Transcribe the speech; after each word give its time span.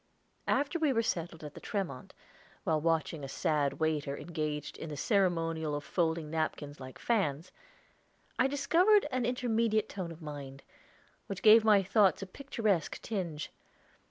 After 0.47 0.79
we 0.79 0.91
were 0.91 1.03
settled 1.03 1.43
at 1.43 1.53
the 1.53 1.59
Tremont, 1.59 2.15
while 2.63 2.81
watching 2.81 3.23
a 3.23 3.27
sad 3.29 3.73
waiter 3.73 4.17
engaged 4.17 4.79
in 4.79 4.89
the 4.89 4.97
ceremonial 4.97 5.75
of 5.75 5.83
folding 5.83 6.31
napkins 6.31 6.79
like 6.79 6.97
fans, 6.97 7.51
I 8.39 8.47
discovered 8.47 9.05
an 9.11 9.27
intermediate 9.27 9.89
tone 9.89 10.11
of 10.11 10.19
mind, 10.19 10.63
which 11.27 11.43
gave 11.43 11.63
my 11.63 11.83
thoughts 11.83 12.23
a 12.23 12.25
picturesque 12.25 12.99
tinge. 13.03 13.51